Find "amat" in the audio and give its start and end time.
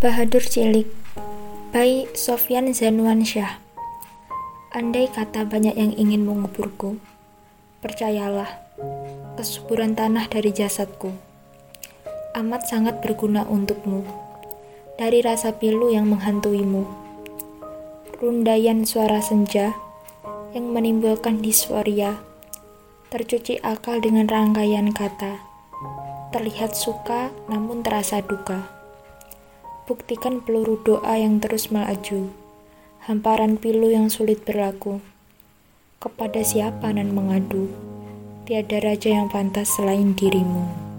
12.32-12.64